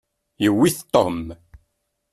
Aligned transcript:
Yewwi-t 0.43 0.79
Tom. 0.93 1.21